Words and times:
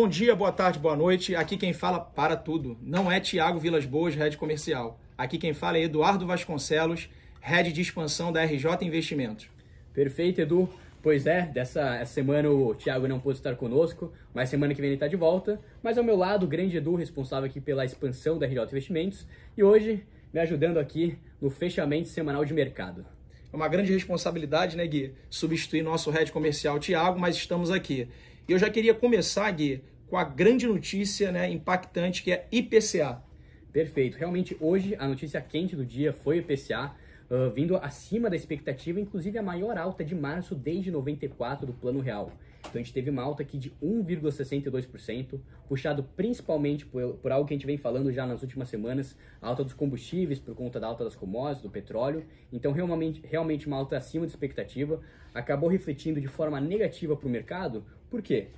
Bom 0.00 0.06
dia, 0.06 0.32
boa 0.36 0.52
tarde, 0.52 0.78
boa 0.78 0.94
noite. 0.94 1.34
Aqui 1.34 1.56
quem 1.56 1.72
fala 1.72 1.98
para 1.98 2.36
tudo. 2.36 2.78
Não 2.80 3.10
é 3.10 3.18
Tiago 3.18 3.58
Vilas 3.58 3.84
Boas, 3.84 4.14
Head 4.14 4.36
Comercial. 4.36 4.96
Aqui 5.18 5.36
quem 5.38 5.52
fala 5.52 5.76
é 5.76 5.82
Eduardo 5.82 6.24
Vasconcelos, 6.24 7.10
Head 7.40 7.72
de 7.72 7.80
Expansão 7.80 8.30
da 8.32 8.44
RJ 8.44 8.76
Investimentos. 8.82 9.48
Perfeito, 9.92 10.40
Edu. 10.40 10.68
Pois 11.02 11.26
é, 11.26 11.42
dessa 11.42 12.04
semana 12.04 12.48
o 12.48 12.76
Thiago 12.76 13.08
não 13.08 13.18
pôde 13.18 13.38
estar 13.38 13.56
conosco, 13.56 14.12
mas 14.32 14.48
semana 14.48 14.72
que 14.72 14.80
vem 14.80 14.90
ele 14.90 14.94
está 14.94 15.08
de 15.08 15.16
volta. 15.16 15.60
Mas 15.82 15.98
ao 15.98 16.04
meu 16.04 16.16
lado, 16.16 16.46
o 16.46 16.48
grande 16.48 16.76
Edu, 16.76 16.94
responsável 16.94 17.50
aqui 17.50 17.60
pela 17.60 17.84
expansão 17.84 18.38
da 18.38 18.46
RJ 18.46 18.66
Investimentos, 18.70 19.26
e 19.56 19.64
hoje 19.64 20.06
me 20.32 20.38
ajudando 20.38 20.78
aqui 20.78 21.18
no 21.42 21.50
fechamento 21.50 22.06
semanal 22.06 22.44
de 22.44 22.54
mercado. 22.54 23.04
É 23.52 23.56
uma 23.56 23.66
grande 23.66 23.92
responsabilidade, 23.92 24.76
né, 24.76 24.86
Gui? 24.86 25.14
Substituir 25.30 25.82
nosso 25.82 26.10
head 26.10 26.30
comercial 26.30 26.78
Thiago, 26.78 27.18
mas 27.18 27.34
estamos 27.34 27.70
aqui. 27.70 28.06
E 28.48 28.52
eu 28.52 28.58
já 28.58 28.70
queria 28.70 28.94
começar, 28.94 29.50
Gui, 29.50 29.84
com 30.08 30.16
a 30.16 30.24
grande 30.24 30.66
notícia 30.66 31.30
né, 31.30 31.50
impactante 31.50 32.22
que 32.22 32.32
é 32.32 32.46
IPCA. 32.50 33.22
Perfeito. 33.70 34.16
Realmente 34.16 34.56
hoje 34.58 34.96
a 34.98 35.06
notícia 35.06 35.38
quente 35.38 35.76
do 35.76 35.84
dia 35.84 36.14
foi 36.14 36.38
IPCA 36.38 36.94
uh, 37.30 37.50
vindo 37.50 37.76
acima 37.76 38.28
da 38.28 38.36
expectativa, 38.36 39.00
inclusive 39.00 39.38
a 39.38 39.42
maior 39.42 39.76
alta 39.76 40.04
de 40.04 40.14
março 40.14 40.54
desde 40.54 40.90
94 40.90 41.66
do 41.66 41.72
Plano 41.72 42.00
Real. 42.00 42.32
Então 42.60 42.72
a 42.74 42.78
gente 42.78 42.92
teve 42.92 43.08
uma 43.08 43.22
alta 43.22 43.42
aqui 43.42 43.56
de 43.56 43.70
1,62%, 43.82 45.40
puxado 45.68 46.02
principalmente 46.16 46.84
por, 46.84 47.14
por, 47.14 47.32
algo 47.32 47.46
que 47.46 47.54
a 47.54 47.56
gente 47.56 47.66
vem 47.66 47.78
falando 47.78 48.12
já 48.12 48.26
nas 48.26 48.42
últimas 48.42 48.68
semanas, 48.68 49.16
a 49.40 49.48
alta 49.48 49.64
dos 49.64 49.72
combustíveis 49.72 50.38
por 50.38 50.54
conta 50.54 50.80
da 50.80 50.86
alta 50.86 51.04
das 51.04 51.14
commodities, 51.14 51.62
do 51.62 51.70
petróleo. 51.70 52.24
Então 52.52 52.72
realmente, 52.72 53.22
realmente 53.24 53.66
uma 53.66 53.76
alta 53.76 53.96
acima 53.96 54.26
da 54.26 54.30
expectativa, 54.30 55.00
acabou 55.32 55.68
refletindo 55.68 56.20
de 56.20 56.26
forma 56.26 56.60
negativa 56.60 57.16
para 57.16 57.26
o 57.26 57.30
mercado. 57.30 57.84
Por 58.10 58.20
quê? 58.20 58.48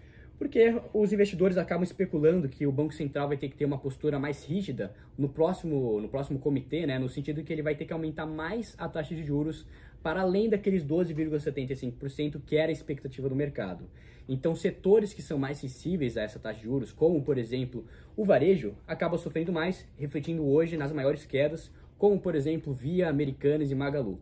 Porque 0.40 0.74
os 0.94 1.12
investidores 1.12 1.58
acabam 1.58 1.84
especulando 1.84 2.48
que 2.48 2.66
o 2.66 2.72
Banco 2.72 2.94
Central 2.94 3.28
vai 3.28 3.36
ter 3.36 3.50
que 3.50 3.56
ter 3.58 3.66
uma 3.66 3.76
postura 3.76 4.18
mais 4.18 4.42
rígida 4.42 4.90
no 5.18 5.28
próximo, 5.28 6.00
no 6.00 6.08
próximo 6.08 6.38
comitê, 6.38 6.86
né, 6.86 6.98
no 6.98 7.10
sentido 7.10 7.44
que 7.44 7.52
ele 7.52 7.60
vai 7.60 7.74
ter 7.74 7.84
que 7.84 7.92
aumentar 7.92 8.24
mais 8.24 8.74
a 8.78 8.88
taxa 8.88 9.14
de 9.14 9.22
juros 9.22 9.66
para 10.02 10.22
além 10.22 10.48
daqueles 10.48 10.82
12,75% 10.82 12.40
que 12.46 12.56
era 12.56 12.70
a 12.70 12.72
expectativa 12.72 13.28
do 13.28 13.36
mercado. 13.36 13.84
Então, 14.26 14.56
setores 14.56 15.12
que 15.12 15.20
são 15.20 15.38
mais 15.38 15.58
sensíveis 15.58 16.16
a 16.16 16.22
essa 16.22 16.38
taxa 16.38 16.60
de 16.60 16.64
juros, 16.64 16.90
como 16.90 17.20
por 17.20 17.36
exemplo 17.36 17.84
o 18.16 18.24
varejo, 18.24 18.74
acabam 18.88 19.18
sofrendo 19.18 19.52
mais, 19.52 19.86
refletindo 19.98 20.42
hoje 20.46 20.74
nas 20.74 20.90
maiores 20.90 21.26
quedas, 21.26 21.70
como 21.98 22.18
por 22.18 22.34
exemplo 22.34 22.72
Via, 22.72 23.10
Americanas 23.10 23.70
e 23.70 23.74
Magalu. 23.74 24.18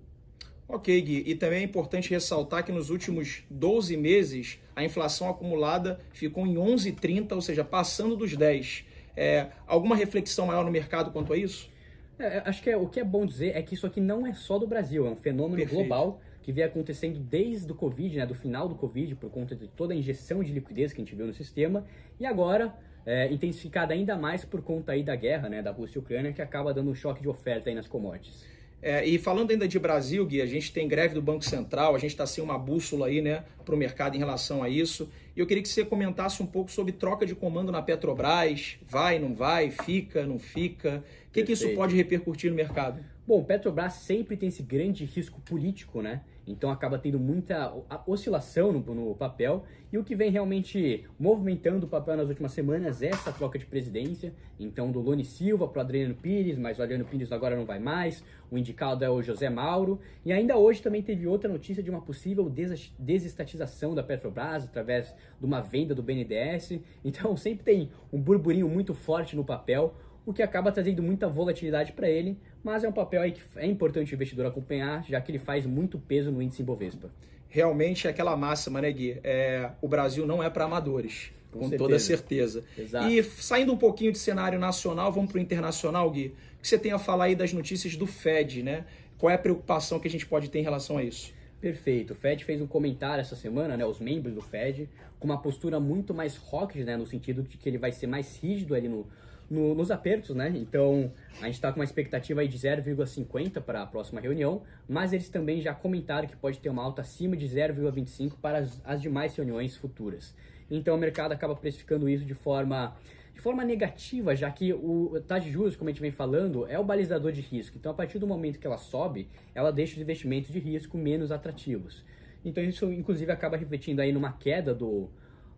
Ok, 0.69 1.01
Gui. 1.01 1.25
E 1.27 1.35
também 1.35 1.61
é 1.61 1.63
importante 1.63 2.11
ressaltar 2.11 2.63
que 2.63 2.71
nos 2.71 2.91
últimos 2.91 3.43
12 3.49 3.97
meses 3.97 4.61
a 4.77 4.85
inflação 4.85 5.31
acumulada 5.31 5.99
ficou 6.13 6.47
em 6.47 6.55
11,30, 6.57 7.33
ou 7.33 7.41
seja, 7.41 7.65
passando 7.65 8.15
dos 8.17 8.37
10. 8.37 8.85
É, 9.17 9.47
alguma 9.67 9.97
reflexão 9.97 10.47
maior 10.47 10.65
no 10.65 10.71
mercado 10.71 11.11
quanto 11.11 11.33
a 11.33 11.37
isso? 11.37 11.71
É, 12.19 12.39
é, 12.39 12.43
acho 12.45 12.63
que 12.63 12.69
é, 12.69 12.77
o 12.77 12.87
que 12.87 13.01
é 13.01 13.05
bom 13.05 13.25
dizer 13.25 13.57
é 13.57 13.63
que 13.63 13.75
isso 13.75 13.87
aqui 13.87 14.01
não 14.01 14.27
é 14.27 14.35
só 14.35 14.59
do 14.59 14.67
Brasil, 14.67 15.07
é 15.07 15.11
um 15.11 15.17
fenômeno 15.17 15.57
Perfeito. 15.57 15.81
global 15.81 16.21
que 16.43 16.53
vem 16.53 16.65
acontecendo 16.65 17.19
desde 17.19 17.71
o 17.71 17.75
Covid, 17.75 18.17
né, 18.17 18.27
do 18.27 18.35
final 18.35 18.69
do 18.69 18.75
Covid, 18.75 19.15
por 19.17 19.31
conta 19.31 19.57
de 19.57 19.69
toda 19.69 19.93
a 19.93 19.97
injeção 19.97 20.43
de 20.43 20.53
liquidez 20.53 20.93
que 20.93 21.01
a 21.01 21.05
gente 21.05 21.15
viu 21.15 21.27
no 21.27 21.35
sistema, 21.35 21.85
e 22.19 22.27
agora 22.27 22.75
é, 23.05 23.31
intensificada 23.33 23.95
ainda 23.95 24.17
mais 24.17 24.45
por 24.45 24.63
conta 24.63 24.93
aí 24.93 25.03
da 25.03 25.17
guerra 25.17 25.49
né, 25.49 25.63
da 25.63 25.71
Rússia 25.71 25.99
e 25.99 26.01
Ucrânia, 26.01 26.33
que 26.33 26.43
acaba 26.43 26.75
dando 26.75 26.91
um 26.91 26.95
choque 26.95 27.23
de 27.23 27.29
oferta 27.29 27.71
aí 27.71 27.75
nas 27.75 27.87
commodities. 27.87 28.47
É, 28.81 29.05
e 29.05 29.19
falando 29.19 29.51
ainda 29.51 29.67
de 29.67 29.79
Brasil, 29.79 30.25
Gui, 30.25 30.41
a 30.41 30.47
gente 30.47 30.73
tem 30.73 30.87
greve 30.87 31.15
do 31.15 31.21
Banco 31.21 31.45
Central, 31.45 31.97
a 31.97 31.99
gente 31.99 32.11
está 32.11 32.27
sem 32.27 32.43
uma 32.43 32.57
bússola 32.57 33.09
aí, 33.09 33.21
né, 33.21 33.45
para 33.65 33.75
o 33.75 33.79
mercado 33.79 34.15
em 34.15 34.19
relação 34.19 34.63
a 34.63 34.69
isso. 34.69 35.11
E 35.37 35.41
eu 35.41 35.47
queria 35.47 35.63
que 35.63 35.69
você 35.69 35.85
comentasse 35.85 36.43
um 36.43 36.47
pouco 36.47 36.71
sobre 36.71 36.93
troca 36.93 37.27
de 37.27 37.35
comando 37.35 37.73
na 37.73 37.83
Petrobras. 37.83 38.77
Vai, 38.89 39.19
não 39.19 39.35
vai, 39.35 39.71
fica, 39.71 40.27
não 40.27 40.39
fica? 40.39 41.03
O 41.29 41.33
que, 41.33 41.43
que 41.43 41.53
isso 41.53 41.69
pode 41.75 41.95
repercutir 41.97 42.51
no 42.51 42.57
mercado? 42.57 43.05
Bom, 43.27 43.43
Petrobras 43.45 43.95
sempre 43.95 44.37
tem 44.37 44.49
esse 44.49 44.63
grande 44.63 45.05
risco 45.05 45.41
político, 45.41 46.01
né? 46.01 46.23
Então 46.49 46.71
acaba 46.71 46.99
tendo 46.99 47.19
muita 47.19 47.73
oscilação 48.07 48.73
no, 48.73 48.81
no, 48.95 49.15
papel. 49.15 49.65
E 49.93 49.99
o 49.99 50.05
que 50.05 50.15
vem 50.15 50.31
realmente 50.31 51.05
movimentando 51.19 51.87
o 51.87 51.89
papel 51.89 52.17
nas 52.17 52.29
últimas 52.29 52.53
semanas 52.53 53.03
é 53.03 53.09
essa 53.09 53.33
troca 53.33 53.59
de 53.59 53.67
presidência. 53.67 54.33
Então 54.59 54.91
do 54.91 55.01
Lone 55.01 55.25
Silva 55.25 55.69
para 55.69 55.79
o 55.79 55.83
Adriano 55.83 56.15
Pires, 56.15 56.59
mas 56.59 56.79
o 56.79 56.83
Adriano 56.83 57.05
Pires 57.05 57.31
agora 57.33 57.55
não 57.55 57.67
vai 57.67 57.79
mais. 57.79 58.25
O 58.51 58.57
indicado 58.57 59.05
é 59.05 59.11
o 59.11 59.23
José 59.23 59.51
Mauro. 59.51 60.01
E 60.25 60.33
ainda 60.33 60.57
hoje 60.57 60.83
também 60.83 61.03
teve 61.03 61.27
outra 61.27 61.51
notícia 61.51 61.83
de 61.83 61.91
uma 61.91 62.01
possível 62.01 62.51
desestatização 62.99 63.95
da 63.95 64.03
Petrobras 64.03 64.65
através 64.65 65.15
de 65.39 65.45
uma 65.45 65.61
venda 65.61 65.95
do 65.95 66.03
BNDES. 66.03 66.81
Então 67.05 67.37
sempre 67.37 67.65
tem 67.65 67.91
um 68.13 68.21
burburinho 68.21 68.69
muito 68.69 68.95
forte 68.95 69.37
no 69.37 69.45
papel 69.45 69.95
o 70.29 70.33
que 70.35 70.43
acaba 70.43 70.71
trazendo 70.71 71.03
muita 71.03 71.27
volatilidade 71.27 71.93
para 71.93 72.07
ele, 72.07 72.39
mas 72.63 72.85
é 72.85 72.89
um 72.89 72.93
papel 72.93 73.23
aí 73.23 73.33
que 73.33 73.41
é 73.57 73.67
importante 73.67 74.13
o 74.13 74.15
investidor 74.15 74.47
acompanhar, 74.47 75.05
já 75.09 75.21
que 75.21 75.31
ele 75.31 75.39
faz 75.39 75.65
muito 75.65 75.99
peso 75.99 76.31
no 76.31 76.43
índice 76.43 76.63
Ibovespa. 76.63 77.11
Realmente 77.49 78.07
é 78.07 78.11
aquela 78.11 78.37
máxima, 78.37 78.81
né, 78.81 78.93
Gui? 78.93 79.19
É, 79.25 79.71
o 79.81 79.89
Brasil 79.89 80.27
não 80.27 80.43
é 80.43 80.51
para 80.51 80.65
amadores, 80.65 81.33
com, 81.51 81.61
com 81.61 81.71
toda 81.77 81.99
certeza. 81.99 82.63
Exato. 82.77 83.09
E 83.09 83.23
saindo 83.23 83.73
um 83.73 83.77
pouquinho 83.77 84.13
de 84.13 84.19
cenário 84.19 84.59
nacional, 84.59 85.11
vamos 85.11 85.31
para 85.31 85.39
o 85.39 85.41
internacional, 85.41 86.11
Gui. 86.11 86.35
O 86.59 86.63
que 86.63 86.69
você 86.69 86.79
tem 86.79 86.93
a 86.93 86.99
falar 86.99 87.25
aí 87.25 87.35
das 87.35 87.53
notícias 87.53 87.97
do 87.97 88.07
Fed, 88.07 88.63
né? 88.63 88.85
Qual 89.17 89.31
é 89.31 89.35
a 89.35 89.39
preocupação 89.39 89.99
que 89.99 90.07
a 90.07 90.11
gente 90.11 90.27
pode 90.27 90.51
ter 90.51 90.59
em 90.59 90.63
relação 90.63 90.99
a 90.99 91.03
isso? 91.03 91.33
Perfeito. 91.61 92.13
O 92.13 92.17
Fed 92.17 92.45
fez 92.45 92.61
um 92.61 92.67
comentário 92.67 93.21
essa 93.21 93.35
semana, 93.35 93.77
né, 93.77 93.85
os 93.85 93.99
membros 93.99 94.35
do 94.35 94.41
Fed, 94.41 94.89
com 95.19 95.27
uma 95.27 95.39
postura 95.39 95.81
muito 95.81 96.15
mais 96.15 96.39
hawkish, 96.53 96.85
né, 96.85 96.97
no 96.97 97.07
sentido 97.07 97.43
de 97.43 97.57
que 97.57 97.69
ele 97.69 97.79
vai 97.79 97.91
ser 97.91 98.07
mais 98.07 98.39
rígido 98.39 98.75
ali 98.75 98.89
no, 98.89 99.07
no, 99.51 99.75
nos 99.75 99.91
apertos, 99.91 100.35
né? 100.35 100.53
Então 100.55 101.13
a 101.41 101.47
gente 101.47 101.55
está 101.55 101.73
com 101.73 101.81
uma 101.81 101.85
expectativa 101.85 102.41
aí 102.41 102.49
de 102.49 102.59
0,50 102.59 103.61
para 103.61 103.83
a 103.83 103.87
próxima 103.87 104.21
reunião, 104.21 104.63
mas 104.89 105.13
eles 105.13 105.29
também 105.29 105.61
já 105.61 105.75
comentaram 105.75 106.29
que 106.29 106.37
pode 106.37 106.59
ter 106.59 106.69
uma 106.69 106.83
alta 106.83 107.03
acima 107.03 107.37
de 107.37 107.47
0,25 107.47 108.35
para 108.41 108.59
as, 108.59 108.81
as 108.85 109.01
demais 109.01 109.35
reuniões 109.35 109.77
futuras. 109.77 110.35
Então 110.71 110.95
o 110.95 110.99
mercado 110.99 111.33
acaba 111.33 111.55
precificando 111.55 112.09
isso 112.09 112.25
de 112.25 112.35
forma 112.35 112.97
de 113.39 113.43
forma 113.43 113.65
negativa, 113.65 114.35
já 114.35 114.51
que 114.51 114.73
o 114.73 115.23
taxa 115.25 115.47
de 115.47 115.53
juros, 115.53 115.77
como 115.77 115.89
a 115.89 115.93
gente 115.93 116.01
vem 116.01 116.11
falando, 116.11 116.67
é 116.67 116.77
o 116.77 116.83
balizador 116.83 117.31
de 117.31 117.41
risco. 117.41 117.79
Então, 117.79 117.93
a 117.93 117.95
partir 117.95 118.19
do 118.19 118.27
momento 118.27 118.59
que 118.59 118.67
ela 118.67 118.77
sobe, 118.77 119.29
ela 119.55 119.71
deixa 119.71 119.95
os 119.95 120.03
investimentos 120.03 120.51
de 120.51 120.59
risco 120.59 120.99
menos 120.99 121.31
atrativos. 121.31 122.05
Então, 122.45 122.65
isso, 122.65 122.93
inclusive, 122.93 123.31
acaba 123.31 123.57
refletindo 123.57 124.03
aí 124.03 124.13
numa 124.13 124.33
queda 124.33 124.75
do, 124.75 125.09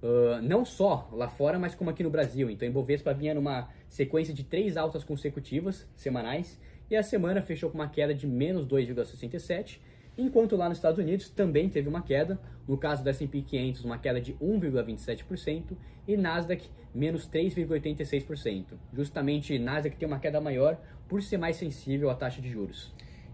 Uh, 0.02 0.40
não 0.40 0.64
só 0.64 1.08
lá 1.12 1.28
fora, 1.28 1.58
mas 1.58 1.74
como 1.74 1.90
aqui 1.90 2.02
no 2.02 2.08
Brasil. 2.10 2.48
Então, 2.48 2.66
Ibovespa 2.66 3.12
vinha 3.12 3.34
numa 3.34 3.68
sequência 3.88 4.32
de 4.32 4.42
três 4.42 4.76
altas 4.76 5.04
consecutivas 5.04 5.86
semanais 5.94 6.58
e 6.90 6.96
a 6.96 7.02
semana 7.02 7.42
fechou 7.42 7.70
com 7.70 7.78
uma 7.78 7.88
queda 7.88 8.12
de 8.12 8.26
menos 8.26 8.66
2,67, 8.66 9.78
enquanto 10.18 10.56
lá 10.56 10.68
nos 10.68 10.78
Estados 10.78 10.98
Unidos 10.98 11.28
também 11.28 11.68
teve 11.68 11.88
uma 11.88 12.02
queda, 12.02 12.40
no 12.66 12.76
caso 12.76 13.04
do 13.04 13.10
S&P 13.10 13.42
500 13.42 13.84
uma 13.84 13.98
queda 13.98 14.20
de 14.20 14.32
1,27% 14.34 15.76
e 16.08 16.16
Nasdaq 16.16 16.68
menos 16.94 17.28
3,86%. 17.28 18.64
Justamente 18.92 19.58
Nasdaq 19.58 19.96
tem 19.96 20.08
uma 20.08 20.18
queda 20.18 20.40
maior 20.40 20.78
por 21.08 21.22
ser 21.22 21.36
mais 21.36 21.56
sensível 21.56 22.10
à 22.10 22.14
taxa 22.14 22.40
de 22.40 22.50
juros. 22.50 22.92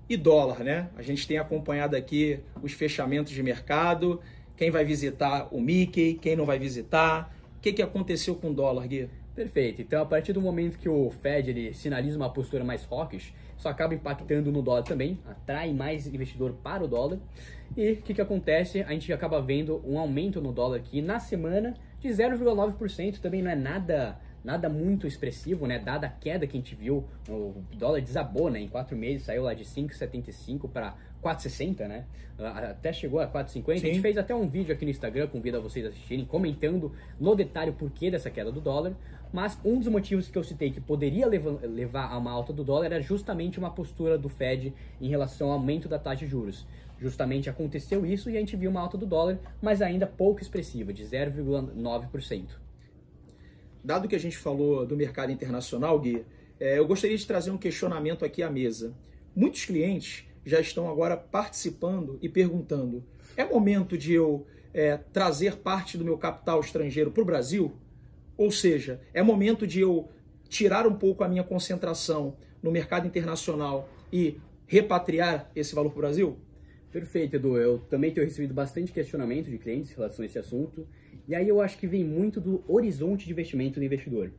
E 0.08 0.16
dólar, 0.16 0.62
né? 0.62 0.88
A 0.96 1.02
gente 1.02 1.26
tem 1.26 1.38
acompanhado 1.38 1.96
aqui 1.96 2.40
os 2.62 2.72
fechamentos 2.72 3.32
de 3.32 3.42
mercado, 3.42 4.20
quem 4.56 4.70
vai 4.70 4.84
visitar 4.84 5.48
o 5.52 5.60
Mickey, 5.60 6.14
quem 6.14 6.34
não 6.34 6.46
vai 6.46 6.58
visitar. 6.58 7.34
O 7.56 7.60
que, 7.60 7.72
que 7.72 7.82
aconteceu 7.82 8.34
com 8.34 8.50
o 8.50 8.54
dólar, 8.54 8.86
Gui? 8.86 9.08
Perfeito. 9.34 9.82
Então, 9.82 10.02
a 10.02 10.06
partir 10.06 10.32
do 10.32 10.40
momento 10.40 10.78
que 10.78 10.88
o 10.88 11.10
Fed 11.10 11.50
ele 11.50 11.74
sinaliza 11.74 12.16
uma 12.16 12.30
postura 12.30 12.64
mais 12.64 12.86
hawkish, 12.90 13.34
isso 13.58 13.68
acaba 13.68 13.94
impactando 13.94 14.50
no 14.50 14.62
dólar 14.62 14.82
também, 14.82 15.18
atrai 15.28 15.72
mais 15.74 16.06
investidor 16.06 16.54
para 16.62 16.82
o 16.82 16.88
dólar. 16.88 17.18
E 17.76 17.92
o 17.92 17.96
que, 17.96 18.14
que 18.14 18.20
acontece? 18.20 18.82
A 18.82 18.92
gente 18.92 19.12
acaba 19.12 19.40
vendo 19.40 19.82
um 19.84 19.98
aumento 19.98 20.40
no 20.40 20.52
dólar 20.52 20.78
aqui 20.78 21.02
na 21.02 21.18
semana 21.18 21.74
de 22.00 22.08
0,9%, 22.08 23.18
também 23.18 23.42
não 23.42 23.50
é 23.50 23.56
nada 23.56 24.18
nada 24.46 24.68
muito 24.68 25.08
expressivo, 25.08 25.66
né? 25.66 25.76
Dada 25.76 26.06
a 26.06 26.10
queda 26.10 26.46
que 26.46 26.56
a 26.56 26.60
gente 26.60 26.76
viu, 26.76 27.04
o 27.28 27.52
dólar 27.76 28.00
desabou, 28.00 28.48
né? 28.48 28.60
Em 28.60 28.68
quatro 28.68 28.96
meses 28.96 29.24
saiu 29.24 29.42
lá 29.42 29.52
de 29.52 29.64
5,75 29.64 30.70
para 30.70 30.94
4,60, 31.20 31.88
né? 31.88 32.04
Até 32.38 32.92
chegou 32.92 33.18
a 33.18 33.26
4,50. 33.26 33.72
A 33.72 33.76
gente 33.76 34.00
fez 34.00 34.16
até 34.16 34.32
um 34.32 34.48
vídeo 34.48 34.72
aqui 34.72 34.84
no 34.84 34.90
Instagram, 34.92 35.26
convido 35.26 35.56
a 35.56 35.60
vocês 35.60 35.84
a 35.84 35.88
assistirem, 35.88 36.24
comentando 36.24 36.92
no 37.18 37.34
detalhe 37.34 37.70
o 37.70 37.74
porquê 37.74 38.08
dessa 38.08 38.30
queda 38.30 38.52
do 38.52 38.60
dólar. 38.60 38.94
Mas 39.32 39.58
um 39.64 39.80
dos 39.80 39.88
motivos 39.88 40.28
que 40.28 40.38
eu 40.38 40.44
citei 40.44 40.70
que 40.70 40.80
poderia 40.80 41.26
levar 41.26 42.12
a 42.12 42.16
uma 42.16 42.30
alta 42.30 42.52
do 42.52 42.62
dólar 42.62 42.86
era 42.86 43.00
justamente 43.00 43.58
uma 43.58 43.70
postura 43.70 44.16
do 44.16 44.28
Fed 44.28 44.72
em 45.00 45.08
relação 45.08 45.48
ao 45.48 45.54
aumento 45.54 45.88
da 45.88 45.98
taxa 45.98 46.24
de 46.24 46.30
juros. 46.30 46.64
Justamente 47.00 47.50
aconteceu 47.50 48.06
isso 48.06 48.30
e 48.30 48.36
a 48.36 48.40
gente 48.40 48.54
viu 48.54 48.70
uma 48.70 48.80
alta 48.80 48.96
do 48.96 49.06
dólar, 49.06 49.40
mas 49.60 49.82
ainda 49.82 50.06
pouco 50.06 50.40
expressiva, 50.40 50.92
de 50.92 51.02
0,9% 51.04 52.65
dado 53.86 54.08
que 54.08 54.16
a 54.16 54.18
gente 54.20 54.36
falou 54.36 54.84
do 54.84 54.96
mercado 54.96 55.30
internacional, 55.30 55.98
Gui, 56.00 56.24
é, 56.58 56.78
eu 56.78 56.86
gostaria 56.86 57.16
de 57.16 57.24
trazer 57.24 57.52
um 57.52 57.56
questionamento 57.56 58.24
aqui 58.24 58.42
à 58.42 58.50
mesa. 58.50 58.92
Muitos 59.34 59.64
clientes 59.64 60.24
já 60.44 60.58
estão 60.58 60.90
agora 60.90 61.16
participando 61.16 62.18
e 62.20 62.28
perguntando: 62.28 63.04
é 63.36 63.44
momento 63.44 63.96
de 63.96 64.12
eu 64.12 64.44
é, 64.74 64.96
trazer 64.96 65.56
parte 65.58 65.96
do 65.96 66.04
meu 66.04 66.18
capital 66.18 66.60
estrangeiro 66.60 67.12
para 67.12 67.22
o 67.22 67.26
Brasil? 67.26 67.72
Ou 68.36 68.50
seja, 68.50 69.00
é 69.14 69.22
momento 69.22 69.66
de 69.66 69.80
eu 69.80 70.08
tirar 70.48 70.86
um 70.86 70.94
pouco 70.94 71.22
a 71.22 71.28
minha 71.28 71.44
concentração 71.44 72.36
no 72.60 72.72
mercado 72.72 73.06
internacional 73.06 73.88
e 74.12 74.38
repatriar 74.66 75.48
esse 75.54 75.74
valor 75.74 75.90
para 75.90 75.98
o 75.98 76.02
Brasil? 76.02 76.38
Perfeito, 76.96 77.36
Edu. 77.36 77.58
Eu 77.58 77.78
também 77.90 78.10
tenho 78.10 78.26
recebido 78.26 78.54
bastante 78.54 78.90
questionamento 78.90 79.50
de 79.50 79.58
clientes 79.58 79.90
em 79.92 79.96
relação 79.96 80.22
a 80.22 80.26
esse 80.26 80.38
assunto. 80.38 80.88
E 81.28 81.34
aí 81.34 81.46
eu 81.46 81.60
acho 81.60 81.76
que 81.76 81.86
vem 81.86 82.02
muito 82.02 82.40
do 82.40 82.64
horizonte 82.66 83.26
de 83.26 83.32
investimento 83.32 83.78
do 83.78 83.84
investidor. 83.84 84.32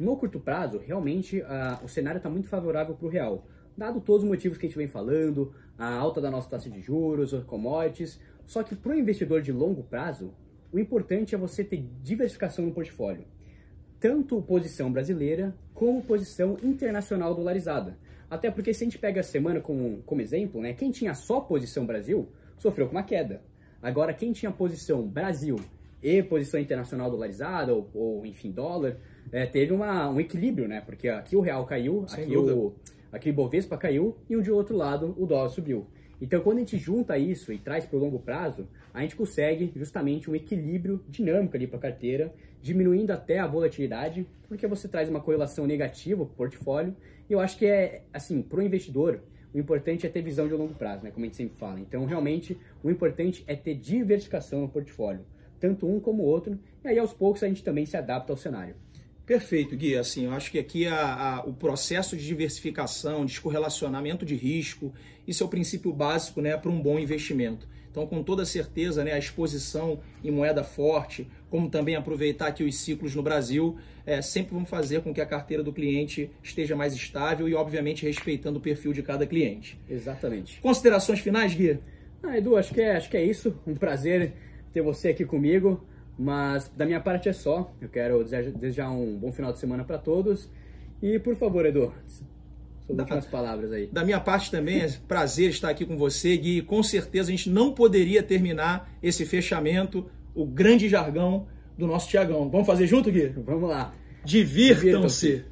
No 0.00 0.16
curto 0.16 0.40
prazo, 0.40 0.78
realmente 0.84 1.40
o 1.80 1.86
cenário 1.86 2.16
está 2.16 2.28
muito 2.28 2.48
favorável 2.48 2.96
para 2.96 3.06
o 3.06 3.08
real, 3.08 3.46
dado 3.76 4.00
todos 4.00 4.24
os 4.24 4.28
motivos 4.28 4.58
que 4.58 4.66
a 4.66 4.68
gente 4.68 4.76
vem 4.76 4.88
falando, 4.88 5.54
a 5.78 5.94
alta 5.94 6.20
da 6.20 6.28
nossa 6.28 6.50
taxa 6.50 6.68
de 6.68 6.80
juros, 6.80 7.32
os 7.32 7.44
commodities. 7.44 8.18
Só 8.46 8.64
que 8.64 8.74
para 8.74 8.90
o 8.90 8.98
investidor 8.98 9.40
de 9.40 9.52
longo 9.52 9.84
prazo, 9.84 10.34
o 10.72 10.80
importante 10.80 11.36
é 11.36 11.38
você 11.38 11.62
ter 11.62 11.88
diversificação 12.02 12.66
no 12.66 12.72
portfólio. 12.72 13.26
Tanto 14.00 14.42
posição 14.42 14.92
brasileira 14.92 15.54
como 15.72 16.02
posição 16.02 16.56
internacional 16.64 17.32
dolarizada. 17.32 17.96
Até 18.32 18.50
porque 18.50 18.72
se 18.72 18.82
a 18.82 18.86
gente 18.86 18.98
pega 18.98 19.20
a 19.20 19.22
semana 19.22 19.60
como, 19.60 20.02
como 20.06 20.22
exemplo, 20.22 20.58
né, 20.58 20.72
quem 20.72 20.90
tinha 20.90 21.12
só 21.12 21.38
posição 21.38 21.84
Brasil 21.84 22.30
sofreu 22.56 22.86
com 22.86 22.92
uma 22.92 23.02
queda. 23.02 23.42
Agora, 23.82 24.14
quem 24.14 24.32
tinha 24.32 24.50
posição 24.50 25.06
Brasil 25.06 25.56
e 26.02 26.22
posição 26.22 26.58
internacional 26.58 27.10
dolarizada, 27.10 27.74
ou, 27.74 27.90
ou 27.92 28.24
enfim, 28.24 28.50
dólar, 28.50 28.96
é, 29.30 29.44
teve 29.44 29.74
uma, 29.74 30.08
um 30.08 30.18
equilíbrio, 30.18 30.66
né? 30.66 30.80
Porque 30.80 31.10
aqui 31.10 31.36
o 31.36 31.42
real 31.42 31.66
caiu, 31.66 32.06
Sem 32.08 32.24
aqui 32.24 32.32
dúvida. 32.32 32.56
o, 32.56 32.74
aqui 33.12 33.28
o 33.28 33.34
Bovespa 33.34 33.76
caiu 33.76 34.16
e 34.30 34.34
o 34.34 34.42
de 34.42 34.50
outro 34.50 34.78
lado 34.78 35.14
o 35.18 35.26
dólar 35.26 35.50
subiu. 35.50 35.86
Então, 36.18 36.40
quando 36.40 36.56
a 36.56 36.60
gente 36.60 36.78
junta 36.78 37.18
isso 37.18 37.52
e 37.52 37.58
traz 37.58 37.84
para 37.84 37.98
o 37.98 38.00
longo 38.00 38.18
prazo, 38.18 38.66
a 38.94 39.02
gente 39.02 39.14
consegue 39.14 39.70
justamente 39.76 40.30
um 40.30 40.34
equilíbrio 40.34 41.04
dinâmico 41.06 41.54
ali 41.54 41.66
para 41.66 41.76
a 41.78 41.82
carteira, 41.82 42.32
diminuindo 42.62 43.10
até 43.10 43.40
a 43.40 43.46
volatilidade, 43.46 44.26
porque 44.48 44.66
você 44.66 44.88
traz 44.88 45.10
uma 45.10 45.20
correlação 45.20 45.66
negativa 45.66 46.24
para 46.24 46.32
o 46.32 46.36
portfólio. 46.36 46.96
Eu 47.32 47.40
acho 47.40 47.56
que 47.56 47.64
é, 47.66 48.02
assim, 48.12 48.42
para 48.42 48.58
o 48.58 48.62
investidor, 48.62 49.22
o 49.54 49.58
importante 49.58 50.06
é 50.06 50.10
ter 50.10 50.20
visão 50.20 50.46
de 50.46 50.54
longo 50.54 50.74
prazo, 50.74 51.02
né? 51.02 51.10
Como 51.10 51.24
a 51.24 51.28
gente 51.28 51.36
sempre 51.36 51.56
fala. 51.56 51.80
Então, 51.80 52.04
realmente, 52.04 52.58
o 52.82 52.90
importante 52.90 53.42
é 53.46 53.56
ter 53.56 53.74
diversificação 53.74 54.60
no 54.60 54.68
portfólio, 54.68 55.24
tanto 55.58 55.86
um 55.88 55.98
como 55.98 56.22
o 56.22 56.26
outro, 56.26 56.58
e 56.84 56.88
aí 56.88 56.98
aos 56.98 57.12
poucos 57.12 57.42
a 57.42 57.48
gente 57.48 57.64
também 57.64 57.86
se 57.86 57.96
adapta 57.96 58.32
ao 58.32 58.36
cenário. 58.36 58.74
Perfeito, 59.24 59.74
Gui. 59.76 59.96
Assim, 59.96 60.26
eu 60.26 60.32
acho 60.32 60.50
que 60.50 60.58
aqui 60.58 60.86
a, 60.86 61.36
a, 61.36 61.44
o 61.44 61.54
processo 61.54 62.16
de 62.16 62.26
diversificação, 62.26 63.24
descorrelacionamento 63.24 64.26
de 64.26 64.34
risco, 64.34 64.92
isso 65.26 65.42
é 65.42 65.46
o 65.46 65.48
princípio 65.48 65.92
básico 65.92 66.42
né, 66.42 66.56
para 66.56 66.70
um 66.70 66.82
bom 66.82 66.98
investimento. 66.98 67.66
Então, 67.92 68.06
com 68.06 68.22
toda 68.22 68.44
certeza, 68.46 69.04
né, 69.04 69.12
a 69.12 69.18
exposição 69.18 70.00
em 70.24 70.30
moeda 70.30 70.64
forte, 70.64 71.28
como 71.50 71.68
também 71.68 71.94
aproveitar 71.94 72.46
aqui 72.46 72.64
os 72.64 72.74
ciclos 72.78 73.14
no 73.14 73.22
Brasil, 73.22 73.76
é, 74.06 74.22
sempre 74.22 74.54
vão 74.54 74.64
fazer 74.64 75.02
com 75.02 75.12
que 75.12 75.20
a 75.20 75.26
carteira 75.26 75.62
do 75.62 75.74
cliente 75.74 76.30
esteja 76.42 76.74
mais 76.74 76.94
estável 76.94 77.46
e, 77.46 77.54
obviamente, 77.54 78.06
respeitando 78.06 78.58
o 78.58 78.62
perfil 78.62 78.94
de 78.94 79.02
cada 79.02 79.26
cliente. 79.26 79.78
Exatamente. 79.88 80.58
Considerações 80.62 81.20
finais, 81.20 81.54
Gui? 81.54 81.78
Ah, 82.22 82.38
Edu, 82.38 82.56
acho 82.56 82.72
que, 82.72 82.80
é, 82.80 82.96
acho 82.96 83.10
que 83.10 83.16
é 83.16 83.24
isso. 83.24 83.54
Um 83.66 83.74
prazer 83.74 84.32
ter 84.72 84.80
você 84.80 85.10
aqui 85.10 85.26
comigo. 85.26 85.84
Mas 86.18 86.70
da 86.76 86.84
minha 86.84 87.00
parte 87.00 87.28
é 87.28 87.32
só. 87.32 87.72
Eu 87.80 87.88
quero 87.88 88.24
desejar 88.24 88.90
um 88.90 89.18
bom 89.18 89.32
final 89.32 89.52
de 89.52 89.58
semana 89.58 89.84
para 89.84 89.98
todos. 89.98 90.48
E 91.02 91.18
por 91.18 91.34
favor, 91.36 91.66
Edu, 91.66 91.92
suas 92.86 92.96
da, 92.96 93.02
últimas 93.04 93.26
palavras 93.26 93.72
aí. 93.72 93.88
Da 93.92 94.04
minha 94.04 94.20
parte 94.20 94.50
também, 94.50 94.80
é 94.80 94.88
prazer 95.06 95.50
estar 95.50 95.68
aqui 95.68 95.84
com 95.84 95.96
você, 95.96 96.36
Gui. 96.36 96.62
Com 96.62 96.82
certeza 96.82 97.28
a 97.28 97.30
gente 97.30 97.50
não 97.50 97.72
poderia 97.72 98.22
terminar 98.22 98.90
esse 99.02 99.24
fechamento, 99.24 100.06
o 100.34 100.44
grande 100.44 100.88
jargão 100.88 101.46
do 101.76 101.86
nosso 101.86 102.08
Tiagão. 102.08 102.48
Vamos 102.50 102.66
fazer 102.66 102.86
junto, 102.86 103.10
Gui? 103.10 103.32
Vamos 103.36 103.68
lá. 103.68 103.94
Divirtam-se. 104.24 105.26
Divirtam 105.26 105.51